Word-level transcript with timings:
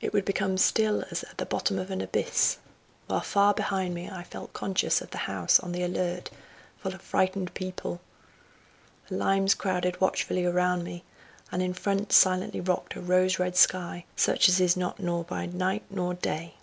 It 0.00 0.14
would 0.14 0.24
become 0.24 0.56
still 0.56 1.04
as 1.10 1.24
at 1.24 1.36
the 1.36 1.44
bottom 1.44 1.78
an 1.78 2.00
abyss, 2.00 2.56
while 3.06 3.20
far 3.20 3.52
behind 3.52 3.92
me 3.94 4.08
I 4.08 4.22
felt 4.24 4.54
conscious 4.54 5.02
of 5.02 5.10
the 5.10 5.18
house 5.28 5.60
on 5.60 5.72
the 5.72 5.82
alert, 5.82 6.30
full 6.78 6.94
of 6.94 7.02
frightened 7.02 7.52
people; 7.52 8.00
the 9.10 9.16
limes 9.16 9.52
crowded 9.54 10.00
watchfully 10.00 10.46
around 10.46 10.84
me, 10.84 11.04
and 11.50 11.60
in 11.62 11.74
front 11.74 12.12
silently 12.14 12.62
rocked 12.62 12.96
a 12.96 13.02
rose 13.02 13.38
red 13.38 13.54
sky, 13.54 14.06
such 14.16 14.48
as 14.48 14.58
is 14.58 14.74
not 14.74 14.98
nor 15.00 15.22
by 15.22 15.44
night 15.44 15.82
nor 15.90 16.14
day. 16.14 16.54